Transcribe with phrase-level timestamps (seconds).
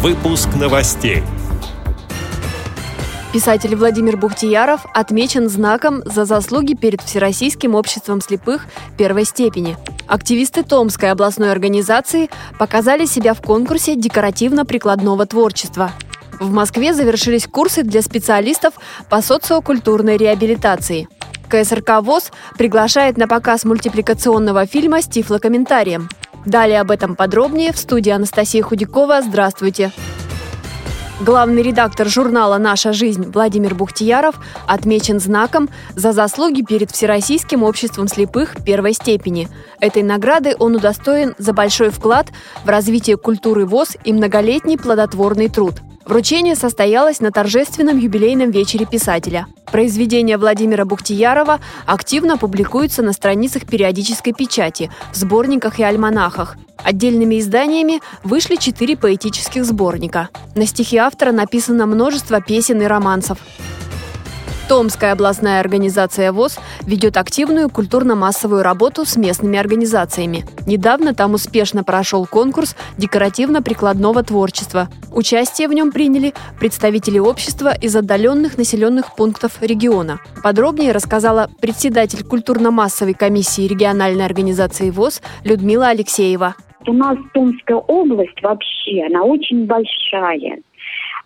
[0.00, 1.24] Выпуск новостей.
[3.32, 8.66] Писатель Владимир Бухтияров отмечен знаком за заслуги перед Всероссийским обществом слепых
[8.96, 9.76] первой степени.
[10.06, 12.30] Активисты Томской областной организации
[12.60, 15.90] показали себя в конкурсе декоративно-прикладного творчества.
[16.38, 18.74] В Москве завершились курсы для специалистов
[19.10, 21.08] по социокультурной реабилитации.
[21.48, 26.08] КСРК ВОЗ приглашает на показ мультипликационного фильма с тифлокомментарием.
[26.48, 29.20] Далее об этом подробнее в студии Анастасия Худякова.
[29.20, 29.92] Здравствуйте!
[31.20, 38.64] Главный редактор журнала «Наша жизнь» Владимир Бухтияров отмечен знаком за заслуги перед Всероссийским обществом слепых
[38.64, 39.50] первой степени.
[39.78, 42.28] Этой награды он удостоен за большой вклад
[42.64, 49.46] в развитие культуры ВОЗ и многолетний плодотворный труд– Вручение состоялось на торжественном юбилейном вечере писателя.
[49.70, 56.56] Произведения Владимира Бухтиярова активно публикуются на страницах периодической печати, в сборниках и альманахах.
[56.78, 60.30] Отдельными изданиями вышли четыре поэтических сборника.
[60.54, 63.36] На стихи автора написано множество песен и романсов.
[64.68, 70.44] Томская областная организация ВОЗ ведет активную культурно-массовую работу с местными организациями.
[70.66, 74.88] Недавно там успешно прошел конкурс декоративно-прикладного творчества.
[75.10, 80.20] Участие в нем приняли представители общества из отдаленных населенных пунктов региона.
[80.42, 86.54] Подробнее рассказала председатель культурно-массовой комиссии региональной организации ВОЗ Людмила Алексеева.
[86.86, 90.58] У нас Томская область вообще, она очень большая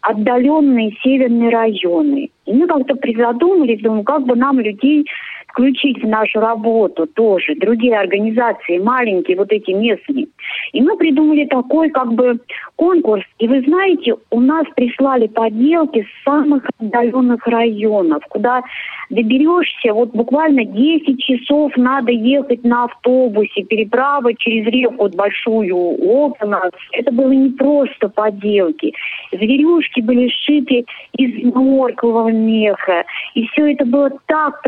[0.00, 2.30] отдаленные северные районы.
[2.46, 5.06] И мы как-то призадумались, думаю, как бы нам людей
[5.48, 10.28] включить в нашу работу тоже, другие организации, маленькие, вот эти местные.
[10.72, 12.38] И мы придумали такой как бы
[12.76, 13.24] конкурс.
[13.38, 18.62] И вы знаете, у нас прислали поделки с самых отдаленных районов, куда
[19.10, 26.70] доберешься, вот буквально 10 часов надо ехать на автобусе, переправа через реку большую окна.
[26.92, 28.92] Это было не просто поделки.
[29.32, 30.84] Зверюшки были сшиты
[31.16, 33.04] из моркового меха.
[33.34, 34.62] И все это было так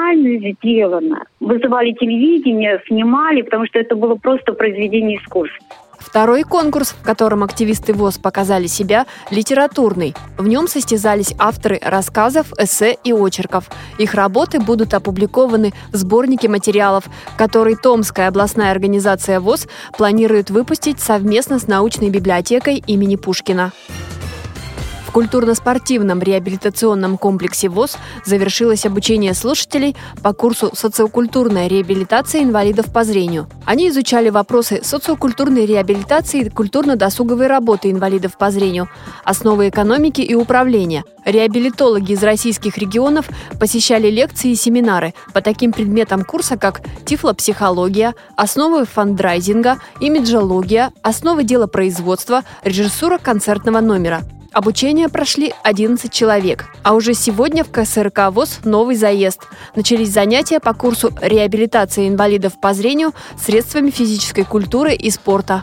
[0.00, 1.24] профессионально сделано.
[1.40, 5.66] Вызывали телевидение, снимали, потому что это было просто произведение искусства.
[5.98, 10.14] Второй конкурс, в котором активисты ВОЗ показали себя, литературный.
[10.38, 13.68] В нем состязались авторы рассказов, эссе и очерков.
[13.98, 17.04] Их работы будут опубликованы в сборнике материалов,
[17.36, 23.72] который Томская областная организация ВОЗ планирует выпустить совместно с научной библиотекой имени Пушкина.
[25.10, 33.48] В культурно-спортивном реабилитационном комплексе ВОЗ завершилось обучение слушателей по курсу «Социокультурная реабилитация инвалидов по зрению».
[33.64, 38.88] Они изучали вопросы социокультурной реабилитации и культурно-досуговой работы инвалидов по зрению,
[39.24, 41.02] основы экономики и управления.
[41.24, 43.28] Реабилитологи из российских регионов
[43.58, 52.44] посещали лекции и семинары по таким предметам курса, как тифлопсихология, основы фандрайзинга, имиджология, основы делопроизводства,
[52.62, 56.66] режиссура концертного номера– Обучение прошли 11 человек.
[56.82, 59.42] А уже сегодня в КСРК ВОЗ новый заезд.
[59.76, 65.62] Начались занятия по курсу реабилитации инвалидов по зрению средствами физической культуры и спорта.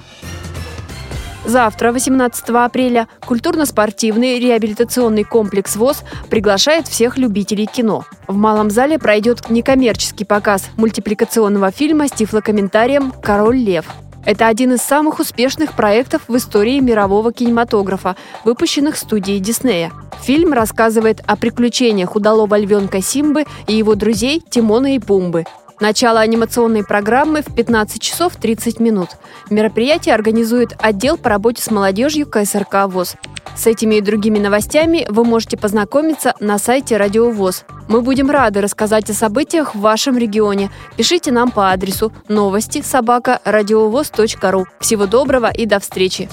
[1.45, 8.05] Завтра, 18 апреля, культурно-спортивный реабилитационный комплекс ВОЗ приглашает всех любителей кино.
[8.27, 13.85] В Малом зале пройдет некоммерческий показ мультипликационного фильма с тифлокомментарием «Король лев».
[14.27, 19.93] Это один из самых успешных проектов в истории мирового кинематографа, выпущенных студией Диснея.
[20.21, 25.45] Фильм рассказывает о приключениях удалого львенка Симбы и его друзей Тимона и Пумбы.
[25.79, 29.09] Начало анимационной программы в 15 часов 30 минут.
[29.51, 33.15] Мероприятие организует отдел по работе с молодежью КСРК ВОЗ.
[33.55, 37.65] С этими и другими новостями вы можете познакомиться на сайте Радио ВОЗ.
[37.87, 40.71] Мы будем рады рассказать о событиях в вашем регионе.
[40.95, 44.65] Пишите нам по адресу новости собака ру.
[44.79, 46.27] Всего доброго и до встречи!